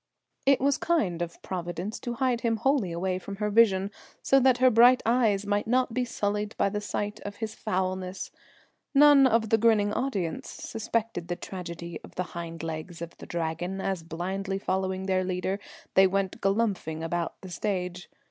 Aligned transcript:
It 0.47 0.59
was 0.59 0.79
kind 0.79 1.21
of 1.21 1.39
Providence 1.43 1.99
to 1.99 2.15
hide 2.15 2.41
him 2.41 2.57
wholly 2.57 2.91
away 2.91 3.19
from 3.19 3.35
her 3.35 3.51
vision, 3.51 3.91
so 4.23 4.39
that 4.39 4.57
her 4.57 4.71
bright 4.71 5.03
eyes 5.05 5.45
might 5.45 5.67
not 5.67 5.93
be 5.93 6.05
sullied 6.05 6.55
by 6.57 6.69
the 6.69 6.81
sight 6.81 7.19
of 7.19 7.35
his 7.35 7.53
foulness. 7.53 8.31
None 8.95 9.27
of 9.27 9.49
the 9.49 9.59
grinning 9.59 9.93
audience 9.93 10.49
suspected 10.49 11.27
the 11.27 11.35
tragedy 11.35 11.99
of 12.03 12.15
the 12.15 12.23
hind 12.33 12.63
legs 12.63 12.99
of 13.03 13.15
the 13.17 13.27
Dragon, 13.27 13.79
as 13.79 14.01
blindly 14.01 14.57
following 14.57 15.05
their 15.05 15.23
leader, 15.23 15.59
they 15.93 16.07
went 16.07 16.41
"galumphing" 16.41 17.03
about 17.03 17.39
the 17.41 17.49
stage. 17.51 18.09